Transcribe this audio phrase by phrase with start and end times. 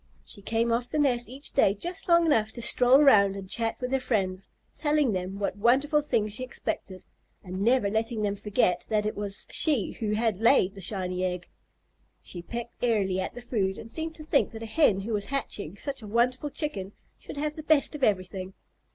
[0.25, 3.79] She came off the nest each day just long enough to stroll around and chat
[3.79, 7.05] with her friends, telling them what wonderful things she expected,
[7.43, 11.47] and never letting them forget that it was she who had laid the shiny egg.
[12.19, 15.25] She pecked airily at the food, and seemed to think that a Hen who was
[15.25, 18.55] hatching such a wonderful Chicken should have the best of everything.